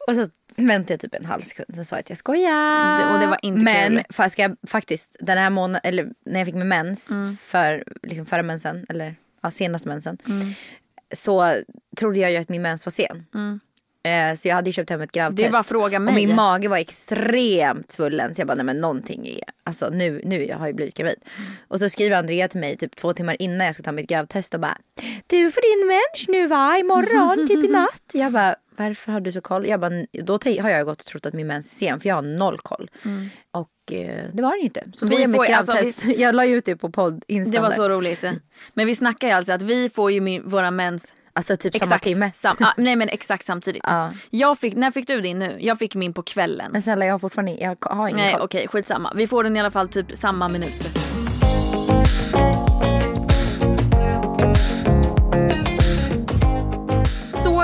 [0.07, 1.75] och så väntade jag typ en halv sekund.
[1.75, 2.97] Sen sa jag att jag skojar.
[2.99, 4.03] Det- och det var inte Men kul.
[4.09, 7.37] fa- ska jag, faktiskt den här månaden, eller när jag fick min mens Mm.
[7.41, 10.17] för liksom förra mensen, eller ja, senaste mensen.
[10.27, 10.47] Mm.
[11.13, 11.61] Så
[11.97, 13.25] trodde jag ju att min mens var sen.
[14.05, 15.51] Eh, så jag hade köpt hem ett gravtest.
[15.51, 16.11] Det att fråga mig.
[16.11, 18.33] Och min mage var extremt svullen.
[18.33, 21.15] Så jag bara, nej men någonting är, alltså nu, nu jag har jag blivit gravid.
[21.67, 24.53] Och så skriver Andrea till mig typ två timmar innan jag ska ta mitt gravtest
[24.53, 24.77] och bara,
[25.27, 28.11] du får din mens nu va, imorgon, typ i natt.
[28.13, 29.67] Jag bara, varför har du så koll?
[29.67, 32.15] Jag bara, då har jag gått och trott att min mens är sen för jag
[32.15, 32.91] har noll koll.
[33.51, 33.72] Och eh,
[34.33, 34.83] det var den inte.
[34.93, 36.05] Så Vi får- alltså, gravtest.
[36.17, 38.25] jag la ut det på podd Det var så roligt.
[38.73, 41.99] Men vi snackar ju alltså att vi får ju min, våra mens Alltså typ samma
[41.99, 42.31] timme.
[42.33, 43.83] Sam, ah, nej men exakt samtidigt.
[43.87, 44.11] Ja.
[44.29, 45.57] Jag fick, när fick du din nu?
[45.59, 46.71] Jag fick min på kvällen.
[46.71, 49.13] Men snälla jag har fortfarande jag har ingen Nej okej skitsamma.
[49.15, 50.87] Vi får den i alla fall typ samma minut.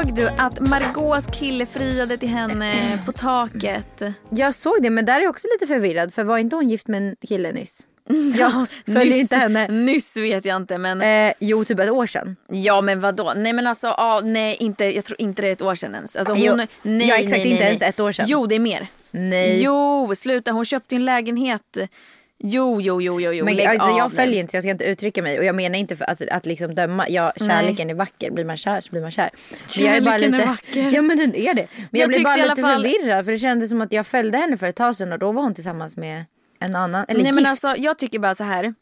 [0.09, 4.01] Såg du att Margaux kille friade till henne på taket?
[4.29, 6.87] Jag såg det men där är jag också lite förvirrad för var inte hon gift
[6.87, 7.87] med en kille nyss?
[8.37, 9.67] Jag följer nyss, inte henne.
[9.67, 12.35] Nyss vet jag inte men Eh, jo typ ett år sedan.
[12.47, 13.33] ja men vadå?
[13.35, 16.15] Nej men alltså ah, nej inte, jag tror inte det är ett år sedan ens.
[16.15, 18.25] Alltså, hon, Jo, nej, ja, exakt, nej, nej, inte ens ett år sedan.
[18.29, 18.87] Jo det är mer.
[19.11, 19.63] Nej.
[19.63, 21.77] Jo sluta hon köpte en lägenhet.
[22.43, 23.31] Jo jo jo jo.
[23.31, 23.45] jo.
[23.45, 24.15] men lägg alltså, jag nu.
[24.15, 26.75] följer inte jag ska inte uttrycka mig och jag menar inte för att, att liksom
[26.75, 27.05] döma.
[27.09, 29.29] Ja, kärleken är vacker, blir man kär så blir man kär.
[29.77, 30.91] Men jag är bara Kärleken är lite, vacker.
[30.95, 31.67] Ja men den är det.
[31.75, 34.37] Men jag, Jag blev bara lite fall- förvirrad för det kändes som att jag följde
[34.37, 36.25] henne för ett tag sedan och då var hon tillsammans med
[36.59, 37.35] en annan, eller Nej gift.
[37.35, 38.73] men alltså jag tycker bara så här.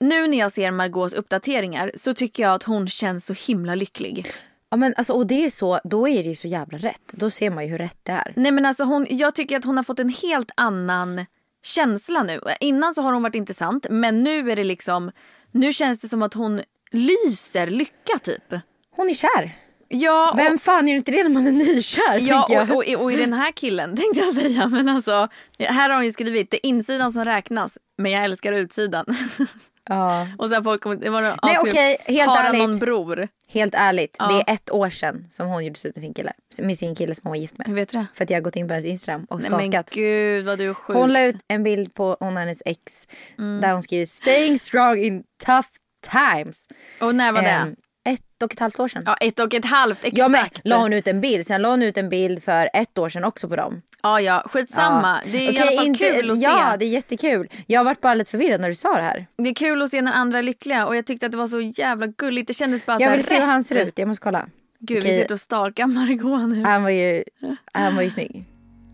[0.00, 4.26] Nu när jag ser Margaux uppdateringar så tycker jag att hon känns så himla lycklig.
[4.70, 7.12] Ja men alltså och det är så, då är det ju så jävla rätt.
[7.12, 8.32] Då ser man ju hur rätt det är.
[8.36, 11.26] Nej men alltså hon, jag tycker att hon har fått en helt annan
[11.64, 12.40] känsla nu.
[12.60, 15.10] Innan så har hon varit intressant men nu är det liksom,
[15.52, 18.54] nu känns det som att hon lyser lycka typ.
[18.90, 19.52] Hon är kär.
[19.88, 22.18] Ja, och, Vem fan är inte det när man är nykär?
[22.20, 25.96] ja och, och, och i den här killen tänkte jag säga men alltså här har
[25.96, 29.06] hon ju skrivit det är insidan som räknas men jag älskar utsidan.
[29.88, 30.28] ja.
[30.38, 32.60] och sen folk kommer, det var någon Nej, okej, helt ärligt.
[32.62, 33.28] någon bror?
[33.48, 34.26] Helt ärligt, Ja.
[34.26, 36.32] det är ett år sedan som hon gjorde slut med sin kille.
[36.62, 37.66] Med sin kille som hon var gift med.
[37.66, 38.06] Hur vet du det?
[38.14, 39.90] För att jag har gått in på hennes Instagram och Nej men stalkat.
[39.90, 40.96] gud vad du är sjuk.
[40.96, 43.60] Hon la ut en bild på hon och hennes ex Mm.
[43.60, 45.68] där hon skriver staying strong in tough
[46.12, 46.68] times.
[47.00, 47.74] Och när var det?
[48.06, 49.02] Ett och ett halvt år sedan.
[49.06, 50.18] Ja ett och ett halvt exakt.
[50.18, 52.98] Ja men la hon ut en bild, sen la hon ut en bild för ett
[52.98, 53.82] år sedan också på dem.
[54.02, 55.20] Ja ja skitsamma.
[55.24, 56.76] Det är i Okej, alla fall inte- kul att Ja se.
[56.76, 57.48] det är jättekul.
[57.66, 59.26] Jag varit bara lite förvirrad när du sa det här.
[59.36, 61.46] Det är kul att se när andra är lyckliga och jag tyckte att det var
[61.46, 62.46] så jävla gulligt.
[62.46, 63.48] Det kändes bara så Jag vill se hur rätt.
[63.48, 64.46] han ser ut, jag måste kolla.
[64.80, 65.10] Gud Okej.
[65.12, 66.62] vi sitter och stalkar Margot nu.
[66.64, 67.24] Han var ju,
[67.72, 68.44] han var ju snygg.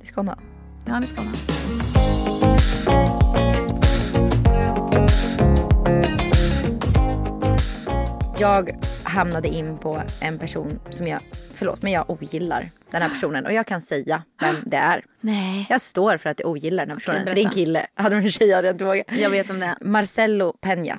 [0.00, 0.36] Det ska hon ha.
[0.86, 2.50] Ja det ska man ha.
[8.38, 8.70] Jag
[9.10, 11.20] hamnade in på en person som jag,
[11.54, 13.46] förlåt men jag ogillar den här personen.
[13.46, 15.04] Och jag kan säga vem det är.
[15.20, 15.66] Nej.
[15.70, 17.24] Jag står för att jag ogillar den här personen.
[17.24, 17.34] berätta.
[17.34, 17.86] det är en kille.
[17.94, 19.06] Hade de en tjej hade jag inte vågat.
[19.08, 19.76] Jag vet vem det är.
[19.84, 20.98] Marcello Peña.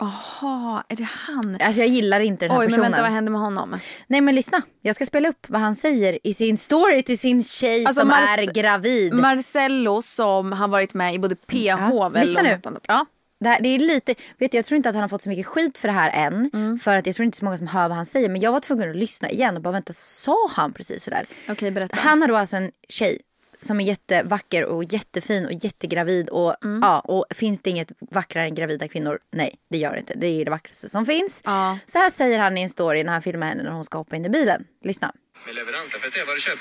[0.00, 1.58] Jaha, är det han?
[1.60, 2.90] Alltså jag gillar inte den här Oj men personen.
[2.90, 3.76] vänta vad hände med honom?
[4.06, 4.62] Nej men lyssna.
[4.82, 8.10] Jag ska spela upp vad han säger i sin story till sin tjej Alltså, som
[8.10, 9.14] Marce- är gravid.
[9.14, 12.60] Marcello som har varit med i både PH Ja, väl lyssna nu.
[12.88, 13.06] Ja.
[13.40, 15.28] Det, här, det är lite, vet du, jag tror inte att han har fått så
[15.28, 16.50] mycket skit för det här än.
[16.54, 16.78] Mm.
[16.78, 18.28] För att jag tror inte så många som hör vad han säger.
[18.28, 21.26] Men jag var tvungen att lyssna igen och bara vänta, sa han precis sådär?
[21.48, 21.96] Okej berätta.
[21.96, 23.18] Han har då alltså en tjej
[23.60, 26.28] som är jättevacker och jättefin och jättegravid.
[26.28, 26.80] Och, Mm.
[26.82, 29.18] ja, och finns det inget vackrare än gravida kvinnor?
[29.32, 30.14] Nej, det gör det inte.
[30.16, 31.42] Det är det vackraste som finns.
[31.44, 31.78] Ja.
[31.86, 34.16] Så här säger han i en story när han filmar henne när hon ska hoppa
[34.16, 34.64] in i bilen.
[34.84, 35.12] Lyssna.
[35.46, 36.00] med leveransen.
[36.00, 36.60] Får se vad du köpt?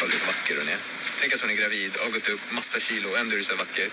[0.00, 0.78] Kolla hur vacker hon är.
[1.20, 3.56] Tänk att hon är gravid, har gått upp massa kilo och ändå är du så
[3.56, 3.88] vacker.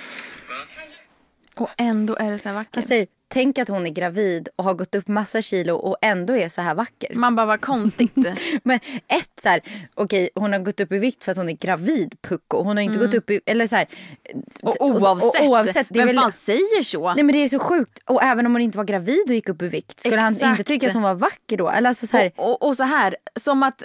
[1.58, 2.76] Och ändå är det så här vackert.
[2.76, 6.36] Han säger, tänk att hon är gravid och har gått upp massa kilo och ändå
[6.38, 7.15] är så här vacker.
[7.15, 8.15] Man bara vad konstigt.
[8.63, 9.62] Men ett så här,
[9.96, 12.63] okej hon har gått upp i vikt för att hon är gravid pucko.
[12.63, 13.88] Hon har inte gått upp i, eller så här.
[14.34, 14.43] Mm.
[14.63, 15.41] Och oavsett.
[15.41, 17.13] oavsett det är Vem väl- fan säger så?
[17.13, 18.00] Nej men det är så sjukt.
[18.06, 20.00] Och även om hon inte var gravid och gick upp i vikt.
[20.00, 20.50] Skulle han Exakt.
[20.52, 21.70] inte tycka att hon var vacker då?
[21.70, 23.84] Eller alltså så här, Och, och, och så här, som att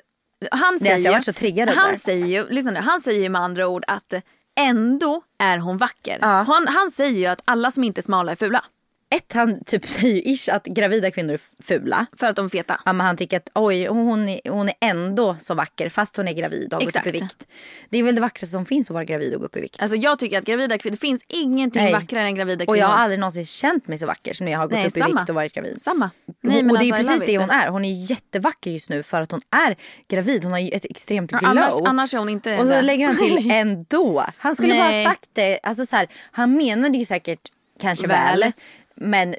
[0.50, 1.98] han Nej, säger, alltså jag vart så triggad av det han där.
[1.98, 4.14] säger ju, lyssna nu, han säger ju med andra ord att
[4.60, 6.18] ändå är hon vacker.
[6.20, 6.26] Ja.
[6.26, 8.64] Han, han säger ju att alla som inte är smala är fula.
[9.12, 12.06] Ett, han typ säger ju ish att gravida kvinnor är fula.
[12.16, 12.80] För att de är feta.
[12.84, 16.28] Ja, men han tycker att oj, hon är, hon är ändå så vacker fast hon
[16.28, 17.22] är gravid och har gått upp i Exakt.
[17.22, 17.48] vikt.
[17.90, 19.82] Det är väl det vackraste som finns att vara gravid och gå upp i vikt.
[19.82, 21.92] Alltså jag tycker att gravida kvinnor, det finns ingenting Nej.
[21.92, 22.70] vackrare än gravida kvinnor.
[22.70, 24.86] Och jag har aldrig någonsin känt mig så vacker som när jag har gått Nej,
[24.86, 25.20] upp i samma.
[25.20, 25.82] vikt och varit gravid.
[25.82, 26.10] Samma.
[26.40, 27.68] Nej, men och det är alltså, I precis det hon är.
[27.68, 29.76] Hon är jättevacker just nu för att hon är
[30.08, 30.44] gravid.
[30.44, 31.50] Hon har ju ett extremt glow.
[31.50, 34.24] annars, annars är hon inte och så lägger han till ändå.
[34.36, 35.04] Han skulle bara Nej.
[35.04, 35.58] ha sagt det.
[35.62, 37.40] Alltså så här, han menade ju säkert
[37.80, 38.40] kanske väl.
[38.40, 38.52] Väl.
[39.02, 39.34] Men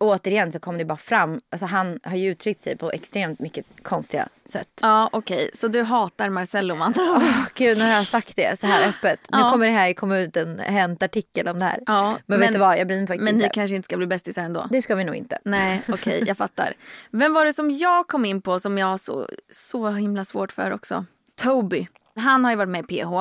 [0.00, 1.40] återigen så kom det bara fram.
[1.52, 4.68] Alltså han har ju uttryckt sig på extremt mycket konstiga sätt.
[4.82, 6.92] Ja okej, så du hatar Marcello ord.
[6.98, 9.20] Åh, Gud, nu har jag sagt det så här öppet.
[9.32, 9.50] Nu Ja.
[9.50, 11.80] kommer det här komma ut en Hänt-artikel om det här.
[11.86, 13.54] Ja, men, vet men- du vad, jag bryr mig faktiskt Men ni inte.
[13.54, 14.66] kanske inte ska bli bästisar ändå.
[14.70, 15.38] Det ska vi nog inte.
[15.44, 16.72] Nej okej, jag fattar.
[17.10, 20.52] Vem var det som jag kom in på som jag har så, så himla svårt
[20.52, 21.04] för också?
[21.42, 21.88] Toby.
[22.18, 23.12] Han har ju varit med i PH.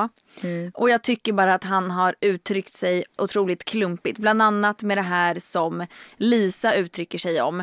[0.44, 0.72] Mm.
[0.74, 4.20] Och jag tycker bara att han har uttryckt sig otroligt klumpigt.
[4.20, 5.86] Bland annat med det här som
[6.18, 7.60] Lisa uttrycker sig om.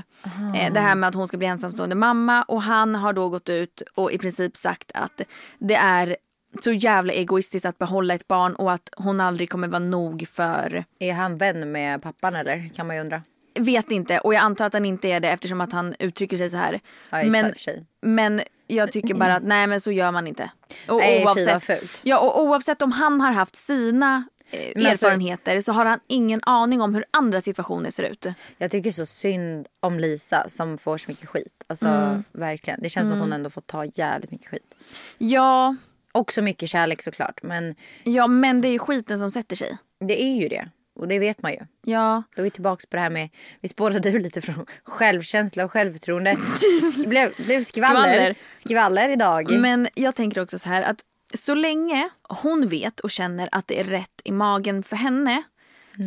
[0.57, 2.43] Eh, det här med att hon ska bli ensamstående mamma.
[2.43, 5.21] Och han har då gått ut och i princip sagt att
[5.59, 6.17] det är
[6.61, 10.85] så jävla egoistiskt att behålla ett barn och att hon aldrig kommer vara nog för
[10.99, 12.71] Är han vän med pappan eller?
[12.75, 13.23] Kan man ju undra.
[13.59, 16.51] Vet inte och jag antar att han inte är det eftersom att han uttrycker sig
[16.51, 16.81] så här.
[17.11, 17.53] Ja, men,
[18.01, 20.51] men jag tycker bara att nej men så gör man inte.
[20.89, 22.01] Och Nej, fy vad fult.
[22.03, 26.01] ja, och oavsett om han har haft sina eh, Men alltså- erfarenheter så har han
[26.07, 28.27] ingen aning om hur andra situationer ser ut.
[28.59, 31.65] Jag tycker så synd om Lisa som får så mycket skit.
[31.67, 32.25] Alltså Mm.
[32.33, 32.81] verkligen.
[32.83, 34.75] Det känns som att hon ändå får ta jävligt mycket skit.
[35.19, 35.77] Ja,
[36.13, 37.43] Och så mycket kärlek såklart.
[37.43, 37.75] Men
[38.05, 39.79] ja men det är ju skiten som sätter sig.
[40.01, 40.69] det är ju det.
[40.95, 41.59] Och det vet man ju.
[41.83, 43.29] Ja, Då är vi tillbaka på det här med,
[43.61, 46.37] vi spårade ur lite från självkänsla och självförtroende.
[47.03, 48.01] Det blev, blev skvaller.
[48.01, 48.35] Skvaller.
[48.55, 49.09] skvaller.
[49.09, 49.51] idag.
[49.59, 51.05] men jag tänker också så här att
[51.35, 55.43] så länge hon vet och känner att det är rätt i magen för henne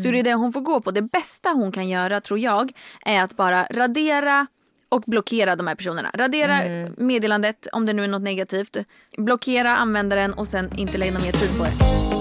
[0.04, 0.92] så är det det hon får gå på.
[0.92, 2.72] Det bästa hon kan göra tror jag
[3.06, 4.48] är att bara radera
[4.90, 6.12] och blockera de här personerna.
[6.14, 6.62] Radera
[6.98, 8.78] meddelandet om det nu är något negativt.
[9.18, 12.17] Blockera användaren och sen inte lägga någon mer tid på det.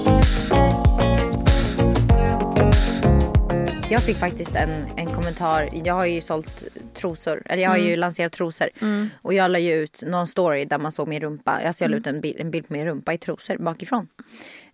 [3.90, 5.68] Jag fick faktiskt en, en kommentar.
[5.84, 7.42] Jag har ju sålt trosor.
[7.44, 7.88] Eller jag har Mm.
[7.88, 8.68] ju lanserat trosor.
[9.22, 11.50] Och jag la ju ut någon story där man såg min rumpa.
[11.50, 12.00] Alltså jag la Mm.
[12.00, 14.08] ut en bild, en bild på min rumpa i trosor bakifrån.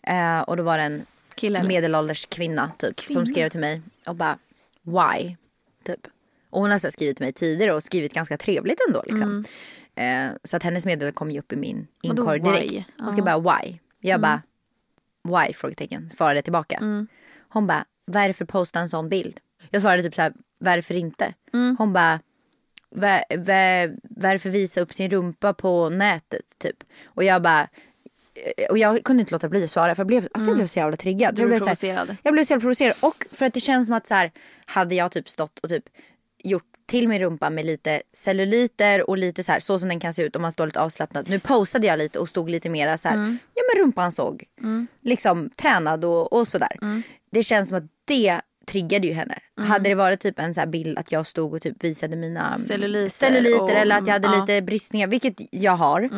[0.02, 4.14] Eh, och då var det en Kille, medelålders kvinna typ som skrev till mig och
[4.16, 4.38] bara
[4.82, 5.36] why?
[5.84, 6.00] Typ.
[6.50, 9.44] Och hon har så skrivit till mig tidigare och skrivit ganska trevligt ändå liksom.
[9.94, 11.88] Eh, så att hennes meddelande kom ju upp i min Mm.
[12.02, 12.88] Inkorg direkt.
[12.98, 13.78] Hon skrev bara why?
[14.00, 14.42] Jag bara
[15.24, 15.52] why?
[15.54, 16.10] Frågetecken.
[16.10, 16.76] Svarade tillbaka.
[16.76, 17.06] Mm.
[17.48, 19.40] Hon bara vad är det för posta en sån bild?
[19.70, 21.34] Jag svarade typ så här varför inte?
[21.52, 21.76] Mm.
[21.78, 22.20] Hon bara
[22.94, 26.76] "Va- va- varför visa upp sin rumpa på nätet typ?
[27.06, 27.68] Och jag bara
[28.70, 30.78] och jag kunde inte låta bli att svara för jag blev, alltså jag blev så
[30.78, 31.28] jävla triggad.
[31.28, 31.34] Mm.
[31.34, 32.16] Du jag blev blev så här- provocerad.
[32.22, 32.94] jag blev så jävla provocerad.
[33.02, 34.32] Och för att det känns som att så här,
[34.66, 35.84] hade jag typ stått och typ
[36.44, 40.14] gjort till min rumpa med lite celluliter och lite så här så som den kan
[40.14, 41.28] se ut om man står lite avslappnad.
[41.28, 43.38] Nu posade jag lite och stod lite mera så här, Mm.
[43.54, 44.44] ja men rumpan såg
[45.02, 46.76] liksom tränad och, och sådär.
[46.82, 47.02] Mm.
[47.30, 49.38] Det känns som att det triggade ju henne.
[49.60, 52.58] Hade det varit typ en så här bild att jag stod och typ visade mina
[52.58, 54.40] Celluliter celluliter och- eller att jag hade ja.
[54.40, 56.02] lite bristningar, vilket jag har.
[56.02, 56.08] Eh,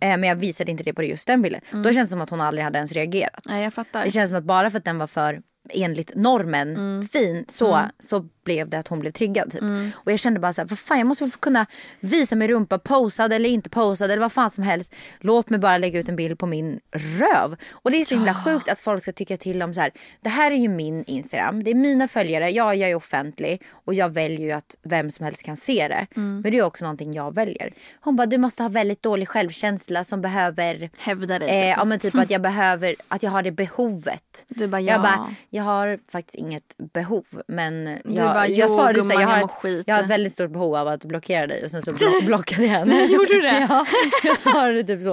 [0.00, 1.60] men jag visade inte det på just den bilden.
[1.70, 3.44] Då känns det som att hon aldrig hade ens reagerat.
[3.48, 4.04] Nej jag fattar.
[4.04, 7.06] Det känns som att bara för att den var för enligt normen Mm.
[7.06, 9.50] fin så, så blev det att hon blev triggad.
[9.50, 9.62] Typ.
[9.94, 11.66] Och jag kände bara så här, vad fan jag måste väl få kunna
[12.00, 14.94] visa min rumpa posad eller inte posad eller vad fan som helst.
[15.20, 17.56] Låt mig bara lägga ut en bild på min röv.
[17.70, 20.30] Och det är så himla sjukt att folk ska tycka till om så här, det
[20.30, 24.14] här är ju min Instagram, det är mina följare, ja jag är offentlig och jag
[24.14, 26.06] väljer ju att vem som helst kan se det.
[26.16, 26.40] Mm.
[26.40, 27.72] Men det är också någonting jag väljer.
[28.00, 31.48] Hon bara, du måste ha väldigt dålig självkänsla som behöver Hävda dig.
[31.48, 31.78] Eh, typ.
[31.78, 34.44] ja men typ att jag behöver, att jag har det behovet.
[34.48, 35.02] Du bara, Jag ja.
[35.02, 37.24] bara, jag har faktiskt inget behov.
[37.48, 39.84] Men jag, bara, jag "Jo, svarade gumman, så här, jag, har jag ett, mår skit."
[39.86, 42.62] jag har ett väldigt stort behov av att blockera dig och sen så blo- blockade
[42.62, 43.04] jag henne.
[43.04, 43.66] Gjorde du det?
[43.68, 43.86] ja,
[44.24, 45.12] jag svarade typ så.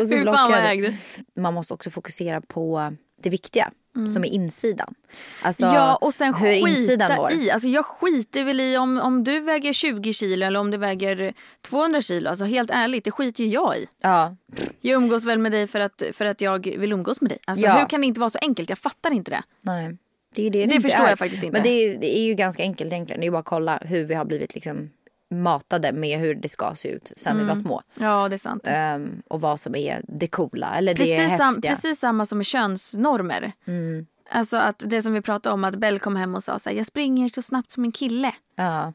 [0.00, 0.94] Och så blockade jag.
[1.36, 3.70] Man måste också fokusera på det viktiga
[4.14, 4.94] som är insidan.
[5.42, 5.76] Alltså Mm.
[5.76, 7.32] Ja och sen hur insidan mår.
[7.32, 7.50] i.
[7.50, 11.34] Alltså jag skiter väl i om, om du väger 20 kilo eller om du väger
[11.62, 12.28] 200 kilo.
[12.30, 13.86] Alltså helt ärligt, det skiter ju jag i.
[14.02, 14.36] Ja.
[14.80, 17.38] Jag umgås väl med dig för att, för att jag vill umgås med dig.
[17.46, 17.72] Alltså Ja.
[17.78, 18.68] hur kan det inte vara så enkelt?
[18.68, 19.42] Jag fattar inte det.
[19.60, 19.96] Nej.
[20.34, 21.08] Det, är det, Det inte förstår är.
[21.08, 21.52] jag faktiskt inte.
[21.52, 23.20] Men det är, det är ju ganska enkelt egentligen.
[23.20, 24.90] Det är bara att kolla hur vi har blivit liksom
[25.30, 27.44] matade med hur det ska se ut sen Mm.
[27.44, 27.82] vi var små.
[27.98, 28.62] Ja det är sant.
[28.66, 31.70] Ehm, och vad som är det coola eller det Precis, sam, häftiga.
[31.74, 33.52] precis samma som med könsnormer.
[33.66, 34.06] Mm.
[34.30, 36.76] Alltså att det som vi pratade om att Bell kom hem och sa så här,
[36.76, 38.34] jag springer så snabbt som en kille.
[38.56, 38.92] Ja.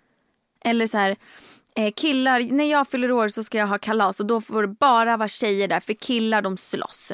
[0.64, 1.16] Eller så här,
[1.76, 4.68] eh, killar, när jag fyller år så ska jag ha kalas och då får det
[4.68, 7.12] bara vara tjejer där för killar de slåss.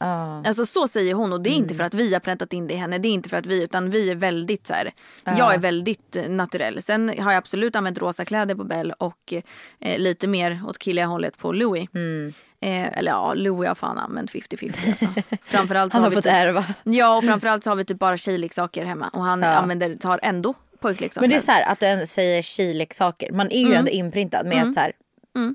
[0.00, 1.62] Alltså så säger hon och det är Mm.
[1.62, 2.98] inte för att vi har präntat in det i henne.
[2.98, 4.92] Det är inte för att vi utan vi är väldigt så här.
[5.24, 6.82] Jag är väldigt naturell.
[6.82, 9.34] Sen har jag absolut använt rosa kläder på Bell och
[9.80, 11.88] eh, lite mer åt killiga hållet på Louis.
[11.94, 12.32] Mm.
[12.60, 15.06] Eh, eller ja, Louis har fan använt 50-50 alltså.
[15.42, 16.64] Framförallt Han har vi fått typ, ärva.
[16.82, 19.48] Ja och framförallt så har vi typ bara tjejleksaker hemma och han Ja.
[19.48, 21.20] använder, tar ändå pojkleksaker.
[21.20, 23.32] Men det är så här att du säger tjejleksaker.
[23.32, 23.78] Man är ju Mm.
[23.78, 24.92] ändå inprintad med att så här,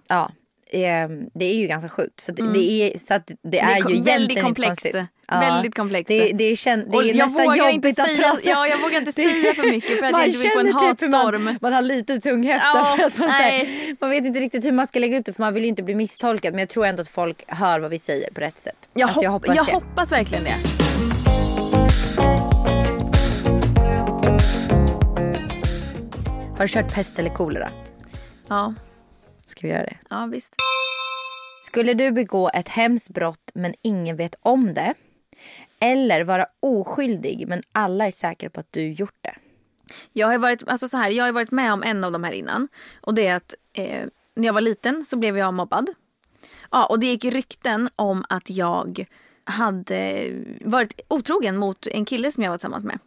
[0.09, 0.31] ja.
[0.69, 2.19] Eh, Det är ju ganska sjukt.
[2.21, 3.73] Så, det, det är, så att det, Mm.
[3.73, 4.81] Det är, kom- ju väldigt komplext.
[4.81, 5.05] konstigt.
[5.31, 6.07] Väldigt komplext.
[6.07, 6.33] Det, det är,
[6.91, 9.99] det är jag nästan jobbigt inte att prata ja, jag vågar inte säga för mycket
[9.99, 11.43] för att jag inte vill få en typ hatstorm.
[11.43, 13.67] Man, man har lite tung höfta Ja, för att man, här,
[13.99, 15.83] man vet inte riktigt hur man ska lägga ut det för man vill ju inte
[15.83, 16.53] bli misstolkad.
[16.53, 18.89] Men jag tror ändå att folk hör vad vi säger på rätt sätt.
[18.93, 19.71] Jag, Alltså, jag hopp- hoppas jag det.
[19.73, 20.55] hoppas verkligen det.
[26.57, 27.69] Har du kört pest eller kolera?
[28.47, 28.73] Ja,
[29.49, 29.97] Ska vi göra det?
[30.09, 30.55] ja visst.
[31.63, 34.93] Skulle du begå ett hemskt brott men ingen vet om det?
[35.79, 39.35] Eller vara oskyldig men alla är säkra på att du gjort det?
[40.13, 42.31] Jag har, varit, alltså så här, jag har varit med om en av de här
[42.31, 42.67] innan.
[43.01, 45.89] Och det är att eh, när jag var liten så blev jag mobbad.
[46.71, 49.05] Ja, och det gick rykten om att jag
[49.43, 50.31] hade
[50.61, 52.99] varit otrogen mot en kille som jag var tillsammans med.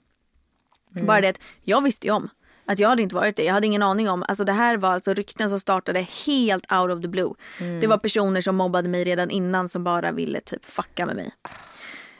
[0.91, 2.31] Bara det att jag visste ju om
[2.73, 3.45] att jag hade inte varit det.
[3.45, 4.25] Jag hade ingen aning om.
[4.29, 7.31] Alltså det här var alltså rykten som startade helt out of the blue.
[7.81, 11.33] Det var personer som mobbade mig redan innan som bara ville typ fucka med mig.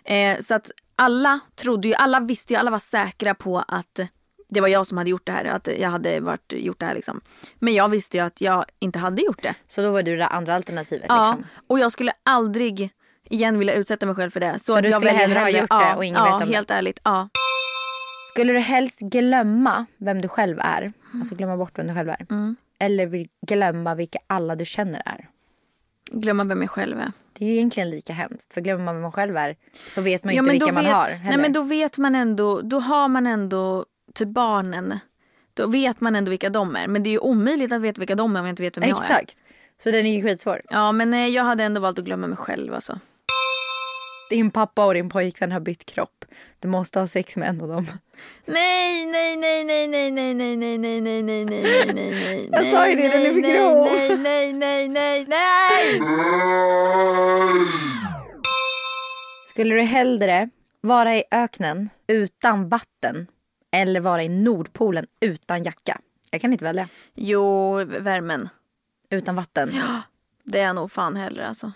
[0.05, 4.01] Eh, så att alla trodde ju, alla visste ju, alla var säkra på att
[4.49, 5.45] det var jag som hade gjort det här.
[5.45, 7.21] Att jag hade varit, gjort det här liksom.
[7.59, 9.55] Men jag visste ju att jag inte hade gjort det.
[9.69, 11.51] Så då var du det andra alternativet Ja, liksom?
[11.67, 12.91] och jag skulle aldrig
[13.31, 14.59] igen vilja utsätta mig själv för det.
[14.59, 16.55] Så, Så du skulle hellre ha gjort det och ingen ja, vet om det?
[16.55, 17.01] helt ärligt.
[17.05, 17.29] Ja.
[18.35, 20.93] Skulle du helst glömma vem du själv är?
[21.15, 22.27] Alltså glömma bort vem du själv är.
[22.31, 22.57] Mm.
[22.79, 25.29] Eller vill glömma vilka alla du känner är?
[26.11, 27.13] Glömma vem jag själv är.
[27.33, 28.55] Det är ju egentligen lika hemskt.
[28.55, 29.57] För glömmer man vem man själv är
[29.89, 31.09] så vet man Ja, inte vilka man vet, har.
[31.09, 31.43] Nej heller.
[31.43, 34.99] men då vet man ändå, då har man ändå typ barnen.
[35.55, 36.89] Då vet man ändå vilka de är.
[36.89, 38.89] Men det är ju omöjligt att veta vilka de är om jag inte vet vem
[38.89, 39.03] jag är.
[39.03, 39.37] Exakt.
[39.83, 40.63] Så den är ju skitsvår.
[40.71, 42.99] Ja men nej, jag hade ändå valt att glömma mig själv alltså.
[44.31, 46.22] Din pappa och din pojkvän har bytt kropp.
[46.63, 47.87] Du måste ha sex med en av dem.
[48.47, 52.49] Nej, nej, nej, nej, nej, nej, nej, nej, nej, nej, nej, nej, nej, nej, nej.
[52.53, 53.89] Jag sa ju det, den är för nej, grov.
[53.93, 56.01] Nej, nej, nej, nej, nej.
[59.49, 63.27] Skulle du hellre vara i öknen utan vatten
[63.73, 66.01] eller vara i Nordpolen utan jacka?
[66.31, 66.89] Jag kan inte välja.
[67.15, 68.49] Jo, värmen.
[69.11, 69.73] Utan vatten.
[70.45, 71.73] Det är jag nog fan hellre alltså.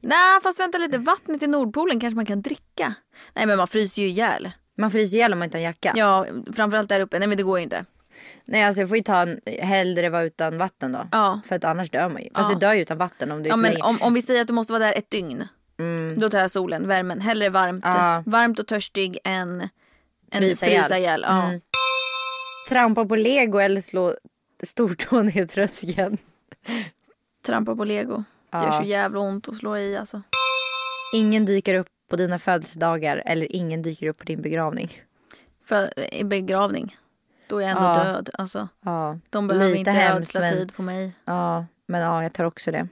[0.00, 0.98] Nej, fast vänta lite.
[0.98, 2.94] Vattnet i Nordpolen kanske man kan dricka.
[3.34, 4.50] Nej, men man fryser ju ihjäl.
[4.78, 5.92] Man fryser ihjäl om man inte har jacka.
[5.96, 7.18] Ja, framförallt där uppe.
[7.18, 7.84] Nej, men det går ju inte.
[8.44, 11.08] Nej alltså jag får ju ta en, hellre vara utan vatten då.
[11.12, 11.40] Ja.
[11.44, 12.28] För att annars dör man ju.
[12.34, 12.54] Fast Ja.
[12.54, 14.46] du dör ju utan vatten om du är Ja, men om, om vi säger att
[14.46, 15.44] du måste vara där ett dygn.
[16.16, 17.20] Då tar jag solen, värmen.
[17.20, 18.22] Hellre varmt, Ja.
[18.26, 21.24] varmt och törstig än, än Frysa ihjäl.
[21.28, 21.42] Ja.
[21.48, 21.60] Mm.
[22.68, 24.14] Trampa på lego eller slå
[24.62, 26.18] stortån i tröskeln.
[27.46, 28.24] Trampa på lego.
[28.54, 28.64] Det Ja.
[28.64, 30.22] gör så jävla ont att slå i alltså.
[31.14, 34.90] Ingen dyker upp på dina födelsedagar eller ingen dyker upp på din begravning.
[35.64, 36.96] För i begravning.
[37.48, 38.04] Då är jag ändå Ja.
[38.04, 38.30] död.
[38.34, 41.12] Alltså, Ja, de behöver lite inte hemskt, ödsla men- tid på mig.
[41.24, 42.88] ja, men ja, jag tar också det.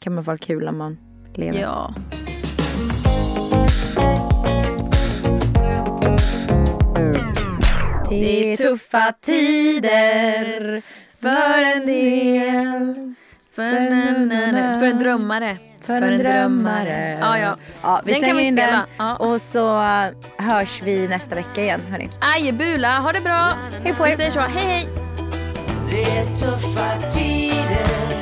[0.00, 0.98] Kan man vara kul om man
[1.34, 1.60] lever.
[1.60, 1.94] Ja.
[8.10, 10.82] Det är tuffa tider
[11.20, 13.01] för en del.
[13.54, 14.30] För, en,
[14.78, 15.56] för en drömmare.
[15.82, 17.18] För en drömmare.
[17.20, 17.56] Ja, ja.
[17.82, 18.72] Ja, vi Den kan vi in spela.
[18.72, 18.80] den.
[18.98, 19.16] Ja.
[19.16, 21.80] Och så uh, hörs vi nästa vecka igen.
[21.90, 22.10] Hörni.
[22.20, 23.52] Ajebula, ha det bra.
[23.84, 24.10] Hej på er.
[24.10, 24.40] Vi säger så.
[24.40, 24.88] Hej hej.
[25.90, 28.21] Det är tuffa tider